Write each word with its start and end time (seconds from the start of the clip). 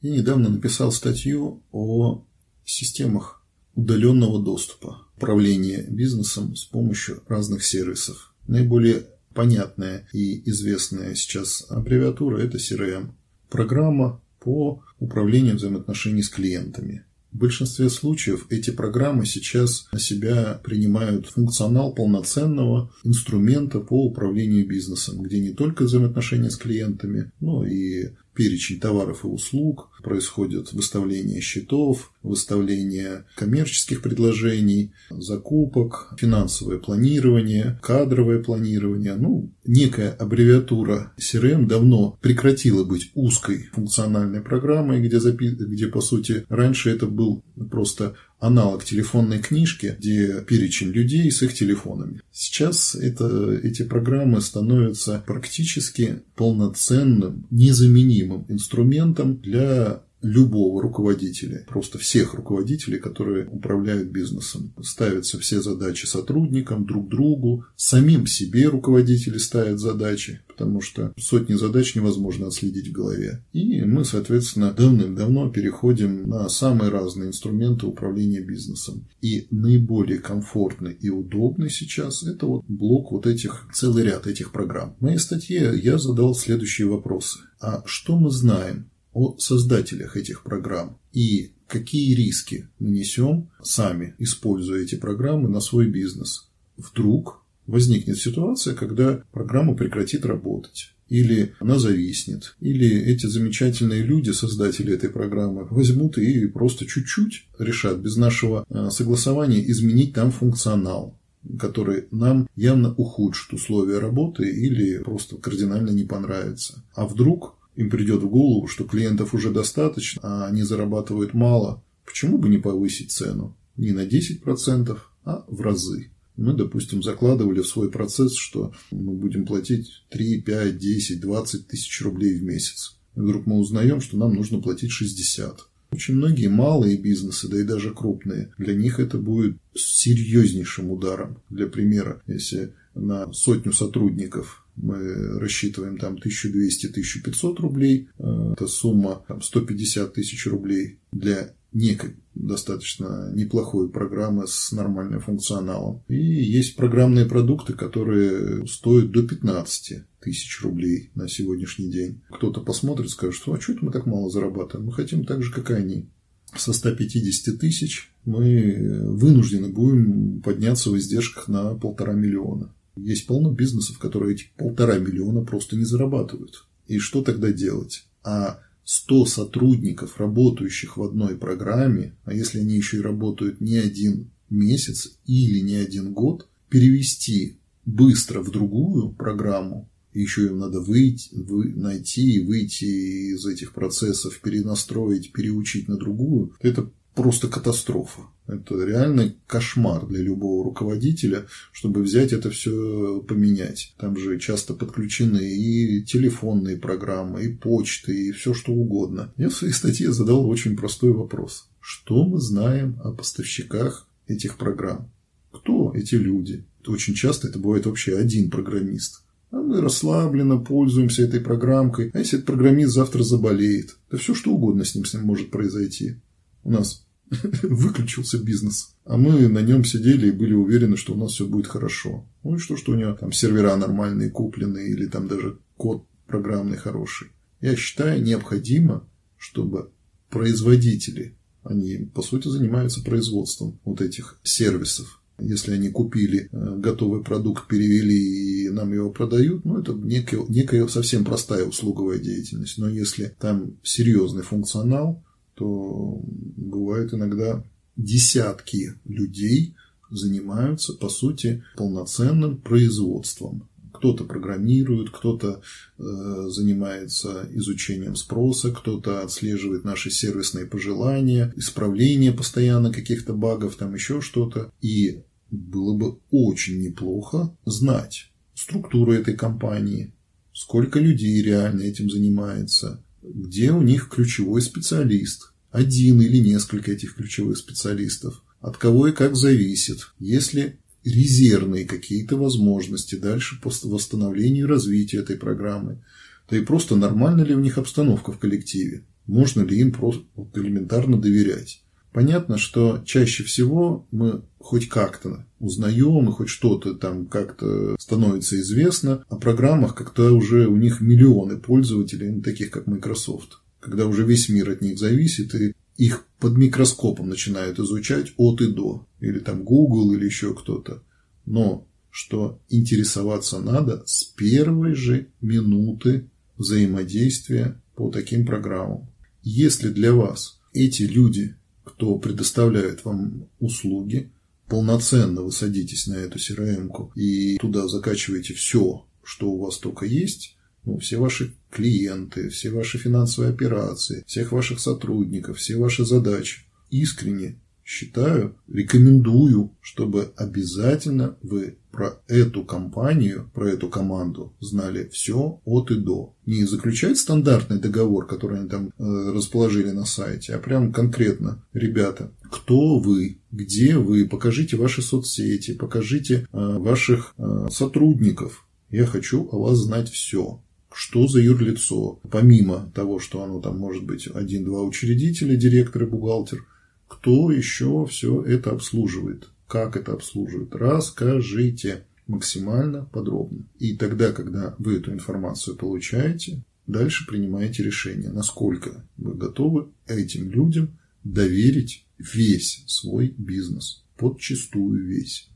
Я 0.00 0.12
недавно 0.12 0.48
написал 0.48 0.92
статью 0.92 1.62
о 1.72 2.24
системах 2.64 3.42
удаленного 3.74 4.42
доступа, 4.42 5.06
управления 5.16 5.86
бизнесом 5.88 6.54
с 6.54 6.64
помощью 6.64 7.22
разных 7.26 7.64
сервисов. 7.64 8.32
Наиболее 8.46 9.06
понятная 9.34 10.08
и 10.12 10.48
известная 10.50 11.14
сейчас 11.14 11.66
аббревиатура– 11.68 12.38
это 12.38 12.58
CRM. 12.58 13.10
Программа 13.50 14.20
по 14.40 14.82
управлению 15.00 15.56
взаимоотношений 15.56 16.22
с 16.22 16.28
клиентами. 16.28 17.04
В 17.32 17.38
большинстве 17.38 17.90
случаев 17.90 18.46
эти 18.48 18.70
программы 18.70 19.26
сейчас 19.26 19.86
на 19.92 19.98
себя 19.98 20.60
принимают 20.64 21.26
функционал 21.26 21.92
полноценного 21.92 22.90
инструмента 23.04 23.80
по 23.80 24.06
управлению 24.06 24.66
бизнесом, 24.66 25.22
где 25.22 25.38
не 25.38 25.50
только 25.50 25.82
взаимоотношения 25.84 26.50
с 26.50 26.56
клиентами, 26.56 27.30
но 27.40 27.66
и 27.66 28.12
перечень 28.38 28.78
товаров 28.78 29.24
и 29.24 29.26
услуг, 29.26 29.90
происходит 30.02 30.72
выставление 30.72 31.40
счетов, 31.40 32.12
выставление 32.22 33.24
коммерческих 33.36 34.02
предложений, 34.02 34.92
закупок, 35.10 36.14
финансовое 36.18 36.78
планирование, 36.78 37.78
кадровое 37.82 38.42
планирование. 38.42 39.14
Ну, 39.14 39.52
некая 39.66 40.10
аббревиатура 40.10 41.12
CRM 41.18 41.66
давно 41.66 42.18
прекратила 42.20 42.84
быть 42.84 43.10
узкой 43.14 43.68
функциональной 43.72 44.40
программой, 44.40 45.00
где, 45.00 45.20
запи... 45.20 45.50
где 45.50 45.86
по 45.88 46.00
сути, 46.00 46.44
раньше 46.48 46.90
это 46.90 47.06
был 47.06 47.42
просто 47.70 48.14
аналог 48.40 48.84
телефонной 48.84 49.38
книжки, 49.38 49.96
где 49.98 50.42
перечень 50.42 50.90
людей 50.90 51.30
с 51.30 51.42
их 51.42 51.54
телефонами. 51.54 52.20
Сейчас 52.30 52.94
это, 52.94 53.52
эти 53.62 53.82
программы 53.82 54.40
становятся 54.40 55.22
практически 55.26 56.22
полноценным, 56.36 57.46
незаменимым 57.50 58.46
инструментом 58.48 59.38
для 59.38 59.97
любого 60.22 60.82
руководителя, 60.82 61.64
просто 61.68 61.98
всех 61.98 62.34
руководителей, 62.34 62.98
которые 62.98 63.46
управляют 63.48 64.08
бизнесом. 64.08 64.72
Ставятся 64.82 65.38
все 65.38 65.62
задачи 65.62 66.06
сотрудникам, 66.06 66.86
друг 66.86 67.08
другу, 67.08 67.64
самим 67.76 68.26
себе 68.26 68.66
руководители 68.66 69.38
ставят 69.38 69.78
задачи, 69.78 70.40
потому 70.48 70.80
что 70.80 71.12
сотни 71.18 71.54
задач 71.54 71.94
невозможно 71.94 72.48
отследить 72.48 72.88
в 72.88 72.92
голове. 72.92 73.44
И 73.52 73.82
мы, 73.82 74.04
соответственно, 74.04 74.72
давным-давно 74.72 75.50
переходим 75.50 76.28
на 76.28 76.48
самые 76.48 76.90
разные 76.90 77.28
инструменты 77.28 77.86
управления 77.86 78.40
бизнесом. 78.40 79.06
И 79.20 79.46
наиболее 79.50 80.18
комфортный 80.18 80.94
и 80.94 81.10
удобный 81.10 81.70
сейчас 81.70 82.24
это 82.24 82.46
вот 82.46 82.64
блок 82.66 83.12
вот 83.12 83.26
этих, 83.26 83.68
целый 83.72 84.04
ряд 84.04 84.26
этих 84.26 84.52
программ. 84.52 84.96
В 84.98 85.02
моей 85.02 85.18
статье 85.18 85.72
я 85.80 85.98
задал 85.98 86.34
следующие 86.34 86.88
вопросы. 86.88 87.38
А 87.60 87.82
что 87.86 88.18
мы 88.18 88.30
знаем 88.30 88.90
о 89.12 89.36
создателях 89.38 90.16
этих 90.16 90.42
программ 90.42 90.98
и 91.12 91.52
какие 91.66 92.14
риски 92.14 92.68
мы 92.78 92.90
несем 92.90 93.50
сами, 93.62 94.14
используя 94.18 94.82
эти 94.82 94.94
программы 94.94 95.48
на 95.48 95.60
свой 95.60 95.88
бизнес. 95.88 96.48
Вдруг 96.76 97.44
возникнет 97.66 98.18
ситуация, 98.18 98.74
когда 98.74 99.22
программа 99.32 99.74
прекратит 99.74 100.24
работать 100.24 100.92
или 101.08 101.54
она 101.58 101.78
зависнет, 101.78 102.56
или 102.60 102.88
эти 102.88 103.26
замечательные 103.26 104.02
люди, 104.02 104.30
создатели 104.30 104.94
этой 104.94 105.08
программы, 105.08 105.64
возьмут 105.70 106.18
и 106.18 106.46
просто 106.46 106.86
чуть-чуть 106.86 107.46
решат 107.58 107.98
без 107.98 108.16
нашего 108.16 108.66
э, 108.68 108.90
согласования 108.90 109.68
изменить 109.70 110.14
там 110.14 110.30
функционал 110.30 111.14
который 111.58 112.08
нам 112.10 112.48
явно 112.56 112.92
ухудшит 112.94 113.52
условия 113.54 114.00
работы 114.00 114.50
или 114.50 114.98
просто 114.98 115.36
кардинально 115.36 115.90
не 115.90 116.04
понравится. 116.04 116.84
А 116.94 117.06
вдруг 117.06 117.56
им 117.78 117.90
придет 117.90 118.24
в 118.24 118.28
голову, 118.28 118.66
что 118.66 118.82
клиентов 118.82 119.34
уже 119.34 119.52
достаточно, 119.52 120.20
а 120.24 120.46
они 120.48 120.62
зарабатывают 120.62 121.32
мало, 121.32 121.84
почему 122.04 122.36
бы 122.36 122.48
не 122.48 122.58
повысить 122.58 123.12
цену? 123.12 123.56
Не 123.76 123.92
на 123.92 124.04
10%, 124.04 124.98
а 125.24 125.44
в 125.46 125.60
разы. 125.60 126.10
Мы, 126.36 126.54
допустим, 126.54 127.04
закладывали 127.04 127.60
в 127.60 127.68
свой 127.68 127.88
процесс, 127.88 128.34
что 128.34 128.72
мы 128.90 129.14
будем 129.14 129.46
платить 129.46 130.04
3, 130.10 130.42
5, 130.42 130.76
10, 130.76 131.20
20 131.20 131.68
тысяч 131.68 132.02
рублей 132.02 132.36
в 132.40 132.42
месяц. 132.42 132.98
И 133.14 133.20
вдруг 133.20 133.46
мы 133.46 133.58
узнаем, 133.58 134.00
что 134.00 134.16
нам 134.16 134.34
нужно 134.34 134.60
платить 134.60 134.90
60. 134.90 135.60
Очень 135.92 136.16
многие 136.16 136.48
малые 136.48 136.96
бизнесы, 136.96 137.46
да 137.46 137.60
и 137.60 137.62
даже 137.62 137.94
крупные, 137.94 138.52
для 138.58 138.74
них 138.74 138.98
это 138.98 139.18
будет 139.18 139.56
серьезнейшим 139.76 140.90
ударом. 140.90 141.38
Для 141.48 141.68
примера, 141.68 142.22
если 142.26 142.74
на 142.98 143.32
сотню 143.32 143.72
сотрудников 143.72 144.66
мы 144.76 145.38
рассчитываем 145.38 145.98
там 145.98 146.16
1200-1500 146.16 147.60
рублей, 147.60 148.08
э, 148.18 148.52
это 148.52 148.66
сумма 148.66 149.24
там, 149.26 149.42
150 149.42 150.14
тысяч 150.14 150.46
рублей 150.46 150.98
для 151.12 151.54
некой 151.72 152.16
достаточно 152.34 153.30
неплохой 153.34 153.90
программы 153.90 154.46
с 154.46 154.72
нормальным 154.72 155.20
функционалом. 155.20 156.02
И 156.08 156.16
есть 156.16 156.76
программные 156.76 157.26
продукты, 157.26 157.74
которые 157.74 158.66
стоят 158.66 159.10
до 159.10 159.22
15 159.22 160.04
тысяч 160.20 160.62
рублей 160.62 161.10
на 161.14 161.28
сегодняшний 161.28 161.90
день. 161.90 162.22
Кто-то 162.30 162.60
посмотрит, 162.60 163.10
скажет, 163.10 163.34
что 163.34 163.52
а 163.52 163.60
что 163.60 163.72
это 163.72 163.84
мы 163.84 163.92
так 163.92 164.06
мало 164.06 164.30
зарабатываем? 164.30 164.86
Мы 164.86 164.92
хотим 164.92 165.24
так 165.24 165.42
же, 165.42 165.52
как 165.52 165.70
и 165.70 165.74
они. 165.74 166.08
Со 166.56 166.72
150 166.72 167.58
тысяч 167.58 168.10
мы 168.24 169.02
вынуждены 169.04 169.68
будем 169.68 170.40
подняться 170.40 170.90
в 170.90 170.96
издержках 170.96 171.48
на 171.48 171.74
полтора 171.74 172.14
миллиона. 172.14 172.72
Есть 173.04 173.26
полно 173.26 173.52
бизнесов, 173.52 173.98
которые 173.98 174.34
эти 174.34 174.44
полтора 174.56 174.98
миллиона 174.98 175.42
просто 175.42 175.76
не 175.76 175.84
зарабатывают. 175.84 176.66
И 176.86 176.98
что 176.98 177.22
тогда 177.22 177.52
делать? 177.52 178.06
А 178.24 178.60
100 178.84 179.26
сотрудников, 179.26 180.18
работающих 180.18 180.96
в 180.96 181.02
одной 181.02 181.36
программе, 181.36 182.16
а 182.24 182.32
если 182.32 182.60
они 182.60 182.76
еще 182.76 182.98
и 182.98 183.02
работают 183.02 183.60
не 183.60 183.76
один 183.76 184.30
месяц 184.48 185.18
или 185.26 185.60
не 185.60 185.74
один 185.74 186.14
год, 186.14 186.48
перевести 186.70 187.58
быстро 187.84 188.40
в 188.42 188.50
другую 188.50 189.10
программу, 189.10 189.90
еще 190.14 190.46
им 190.46 190.58
надо 190.58 190.80
выйти, 190.80 191.34
вы, 191.34 191.74
найти 191.74 192.40
выйти 192.40 193.34
из 193.34 193.44
этих 193.46 193.72
процессов, 193.72 194.40
перенастроить, 194.40 195.32
переучить 195.32 195.86
на 195.88 195.96
другую, 195.96 196.54
это 196.60 196.90
просто 197.14 197.48
катастрофа. 197.48 198.22
Это 198.48 198.82
реальный 198.82 199.36
кошмар 199.46 200.06
для 200.06 200.22
любого 200.22 200.64
руководителя, 200.64 201.46
чтобы 201.70 202.02
взять 202.02 202.32
это 202.32 202.50
все 202.50 203.20
поменять. 203.20 203.94
Там 203.98 204.16
же 204.16 204.38
часто 204.38 204.72
подключены 204.72 205.54
и 205.54 206.02
телефонные 206.02 206.78
программы, 206.78 207.44
и 207.44 207.52
почты, 207.52 208.28
и 208.28 208.32
все 208.32 208.54
что 208.54 208.72
угодно. 208.72 209.34
Я 209.36 209.50
в 209.50 209.54
своей 209.54 209.74
статье 209.74 210.12
задал 210.12 210.48
очень 210.48 210.76
простой 210.76 211.12
вопрос. 211.12 211.68
Что 211.78 212.24
мы 212.24 212.40
знаем 212.40 212.98
о 213.04 213.12
поставщиках 213.12 214.08
этих 214.26 214.56
программ? 214.56 215.12
Кто 215.52 215.92
эти 215.94 216.14
люди? 216.14 216.64
Очень 216.86 217.14
часто 217.14 217.48
это 217.48 217.58
бывает 217.58 217.84
вообще 217.84 218.16
один 218.16 218.50
программист. 218.50 219.24
А 219.50 219.56
мы 219.56 219.82
расслабленно 219.82 220.58
пользуемся 220.58 221.22
этой 221.22 221.40
программкой. 221.40 222.10
А 222.14 222.18
если 222.18 222.38
этот 222.38 222.46
программист 222.46 222.94
завтра 222.94 223.22
заболеет? 223.22 223.98
Да 224.10 224.16
все 224.16 224.34
что 224.34 224.52
угодно 224.52 224.84
с 224.84 224.94
ним, 224.94 225.04
с 225.04 225.12
ним 225.12 225.24
может 225.24 225.50
произойти. 225.50 226.16
У 226.64 226.70
нас 226.70 227.06
выключился 227.62 228.38
бизнес. 228.38 228.94
А 229.04 229.16
мы 229.16 229.48
на 229.48 229.60
нем 229.60 229.84
сидели 229.84 230.28
и 230.28 230.32
были 230.32 230.54
уверены, 230.54 230.96
что 230.96 231.14
у 231.14 231.16
нас 231.16 231.32
все 231.32 231.46
будет 231.46 231.66
хорошо. 231.66 232.26
Ну 232.42 232.56
и 232.56 232.58
что, 232.58 232.76
что 232.76 232.92
у 232.92 232.94
него 232.94 233.14
там 233.14 233.32
сервера 233.32 233.76
нормальные 233.76 234.30
куплены 234.30 234.88
или 234.88 235.06
там 235.06 235.28
даже 235.28 235.58
код 235.76 236.06
программный 236.26 236.76
хороший. 236.76 237.28
Я 237.60 237.74
считаю, 237.76 238.22
необходимо, 238.22 239.08
чтобы 239.36 239.90
производители, 240.30 241.36
они 241.62 241.96
по 242.14 242.22
сути 242.22 242.48
занимаются 242.48 243.02
производством 243.02 243.80
вот 243.84 244.00
этих 244.00 244.38
сервисов. 244.42 245.22
Если 245.40 245.72
они 245.72 245.88
купили 245.88 246.48
э, 246.50 246.76
готовый 246.78 247.22
продукт, 247.22 247.68
перевели 247.68 248.64
и 248.64 248.70
нам 248.70 248.92
его 248.92 249.10
продают, 249.10 249.64
ну, 249.64 249.78
это 249.78 249.92
некая, 249.92 250.44
некая 250.48 250.88
совсем 250.88 251.24
простая 251.24 251.64
услуговая 251.64 252.18
деятельность. 252.18 252.76
Но 252.78 252.88
если 252.88 253.36
там 253.38 253.78
серьезный 253.84 254.42
функционал, 254.42 255.24
то 255.58 256.22
бывает 256.56 257.12
иногда 257.12 257.64
десятки 257.96 258.94
людей 259.04 259.74
занимаются, 260.08 260.94
по 260.94 261.08
сути, 261.08 261.64
полноценным 261.76 262.58
производством. 262.58 263.68
Кто-то 263.92 264.24
программирует, 264.24 265.10
кто-то 265.10 265.60
э, 265.98 266.02
занимается 266.48 267.48
изучением 267.50 268.14
спроса, 268.14 268.70
кто-то 268.70 269.22
отслеживает 269.22 269.82
наши 269.84 270.10
сервисные 270.10 270.66
пожелания, 270.66 271.52
исправление 271.56 272.32
постоянно 272.32 272.92
каких-то 272.92 273.32
багов, 273.32 273.74
там 273.74 273.94
еще 273.94 274.20
что-то. 274.20 274.70
И 274.80 275.24
было 275.50 275.96
бы 275.96 276.20
очень 276.30 276.80
неплохо 276.80 277.56
знать 277.64 278.30
структуру 278.54 279.12
этой 279.12 279.34
компании, 279.34 280.14
сколько 280.52 281.00
людей 281.00 281.42
реально 281.42 281.82
этим 281.82 282.08
занимается, 282.08 283.02
где 283.34 283.72
у 283.72 283.82
них 283.82 284.08
ключевой 284.08 284.62
специалист, 284.62 285.52
один 285.70 286.20
или 286.20 286.38
несколько 286.38 286.92
этих 286.92 287.14
ключевых 287.14 287.58
специалистов, 287.58 288.42
от 288.60 288.76
кого 288.76 289.08
и 289.08 289.12
как 289.12 289.36
зависит, 289.36 290.08
если 290.18 290.78
резервные 291.04 291.84
какие-то 291.84 292.36
возможности 292.36 293.14
дальше 293.14 293.60
по 293.60 293.70
восстановлению 293.84 294.66
и 294.66 294.68
развитию 294.68 295.22
этой 295.22 295.36
программы, 295.36 296.02
то 296.48 296.56
и 296.56 296.64
просто 296.64 296.96
нормально 296.96 297.42
ли 297.42 297.54
у 297.54 297.60
них 297.60 297.78
обстановка 297.78 298.32
в 298.32 298.38
коллективе. 298.38 299.04
можно 299.26 299.60
ли 299.60 299.78
им 299.78 299.92
просто 299.92 300.24
элементарно 300.54 301.20
доверять. 301.20 301.82
Понятно, 302.12 302.58
что 302.58 303.02
чаще 303.04 303.44
всего 303.44 304.06
мы 304.10 304.42
хоть 304.58 304.88
как-то 304.88 305.46
узнаем 305.60 306.28
и 306.28 306.32
хоть 306.32 306.48
что-то 306.48 306.94
там 306.94 307.26
как-то 307.26 307.96
становится 307.98 308.58
известно 308.60 309.24
о 309.28 309.36
программах, 309.36 309.94
когда 309.94 310.32
уже 310.32 310.66
у 310.66 310.76
них 310.76 311.00
миллионы 311.00 311.58
пользователей, 311.58 312.40
таких 312.40 312.70
как 312.70 312.86
Microsoft, 312.86 313.60
когда 313.80 314.06
уже 314.06 314.24
весь 314.24 314.48
мир 314.48 314.70
от 314.70 314.80
них 314.80 314.98
зависит 314.98 315.54
и 315.54 315.74
их 315.96 316.24
под 316.38 316.56
микроскопом 316.56 317.28
начинают 317.28 317.78
изучать 317.78 318.32
от 318.36 318.60
и 318.60 318.68
до, 318.68 319.06
или 319.20 319.40
там 319.40 319.64
Google 319.64 320.12
или 320.12 320.24
еще 320.24 320.54
кто-то. 320.54 321.02
Но 321.44 321.86
что 322.10 322.60
интересоваться 322.68 323.58
надо 323.58 324.02
с 324.06 324.24
первой 324.24 324.94
же 324.94 325.28
минуты 325.40 326.28
взаимодействия 326.56 327.80
по 327.94 328.10
таким 328.10 328.46
программам. 328.46 329.08
Если 329.42 329.88
для 329.88 330.12
вас 330.12 330.60
эти 330.72 331.02
люди, 331.02 331.56
кто 331.88 332.18
предоставляет 332.18 333.04
вам 333.04 333.48
услуги, 333.60 334.30
полноценно 334.68 335.42
вы 335.42 335.52
садитесь 335.52 336.06
на 336.06 336.14
эту 336.14 336.38
crm 336.38 337.10
и 337.14 337.56
туда 337.58 337.88
закачиваете 337.88 338.54
все, 338.54 339.06
что 339.24 339.50
у 339.50 339.58
вас 339.58 339.78
только 339.78 340.06
есть, 340.06 340.56
ну, 340.84 340.98
все 340.98 341.18
ваши 341.18 341.54
клиенты, 341.70 342.48
все 342.50 342.70
ваши 342.70 342.98
финансовые 342.98 343.52
операции, 343.52 344.24
всех 344.26 344.52
ваших 344.52 344.80
сотрудников, 344.80 345.58
все 345.58 345.76
ваши 345.76 346.04
задачи. 346.04 346.62
Искренне 346.90 347.60
считаю, 347.88 348.54
рекомендую, 348.70 349.74
чтобы 349.80 350.30
обязательно 350.36 351.38
вы 351.42 351.78
про 351.90 352.20
эту 352.28 352.62
компанию, 352.62 353.50
про 353.54 353.70
эту 353.70 353.88
команду 353.88 354.54
знали 354.60 355.08
все 355.10 355.58
от 355.64 355.90
и 355.90 355.94
до. 355.94 356.34
Не 356.44 356.64
заключать 356.64 357.16
стандартный 357.16 357.78
договор, 357.78 358.26
который 358.26 358.60
они 358.60 358.68
там 358.68 358.88
э, 358.88 359.32
расположили 359.32 359.90
на 359.90 360.04
сайте, 360.04 360.54
а 360.54 360.58
прям 360.58 360.92
конкретно, 360.92 361.64
ребята, 361.72 362.30
кто 362.50 362.98
вы, 362.98 363.38
где 363.50 363.96
вы, 363.96 364.28
покажите 364.28 364.76
ваши 364.76 365.00
соцсети, 365.00 365.72
покажите 365.72 366.34
э, 366.40 366.46
ваших 366.52 367.32
э, 367.38 367.68
сотрудников. 367.70 368.66
Я 368.90 369.06
хочу 369.06 369.48
о 369.50 369.58
вас 369.58 369.78
знать 369.78 370.10
все 370.10 370.60
что 370.90 371.28
за 371.28 371.40
юрлицо, 371.40 372.18
помимо 372.30 372.90
того, 372.94 373.18
что 373.20 373.42
оно 373.42 373.60
там 373.60 373.78
может 373.78 374.04
быть 374.04 374.26
один-два 374.26 374.82
учредителя, 374.82 375.54
директор 375.54 376.02
и 376.02 376.06
бухгалтер– 376.06 376.66
кто 377.08 377.50
еще 377.50 378.06
все 378.06 378.42
это 378.42 378.70
обслуживает, 378.70 379.48
как 379.66 379.96
это 379.96 380.12
обслуживает. 380.12 380.74
Расскажите 380.74 382.04
максимально 382.26 383.06
подробно. 383.06 383.64
И 383.78 383.96
тогда, 383.96 384.32
когда 384.32 384.76
вы 384.78 384.96
эту 384.96 385.12
информацию 385.12 385.76
получаете, 385.76 386.62
дальше 386.86 387.26
принимаете 387.26 387.82
решение, 387.82 388.30
насколько 388.30 389.04
вы 389.16 389.34
готовы 389.34 389.88
этим 390.06 390.50
людям 390.50 390.98
доверить 391.24 392.06
весь 392.18 392.84
свой 392.86 393.34
бизнес, 393.36 394.04
подчистую 394.16 395.04
весь. 395.04 395.48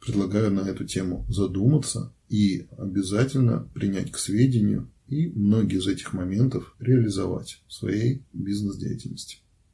Предлагаю 0.00 0.50
на 0.50 0.60
эту 0.60 0.84
тему 0.84 1.24
задуматься 1.28 2.12
и 2.28 2.66
обязательно 2.76 3.68
принять 3.74 4.10
к 4.10 4.18
сведению 4.18 4.90
и 5.08 5.28
многие 5.28 5.78
из 5.78 5.86
этих 5.86 6.12
моментов 6.12 6.74
реализовать 6.78 7.62
в 7.68 7.72
своей 7.72 8.22
бизнес-деятельности. 8.32 9.38